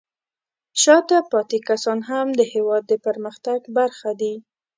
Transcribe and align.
شاته 0.81 1.17
پاتې 1.31 1.57
کسان 1.69 1.99
هم 2.09 2.27
د 2.39 2.41
هېواد 2.53 2.83
د 2.87 2.93
پرمختګ 3.05 3.59
برخه 3.77 4.11
دي. 4.21 4.33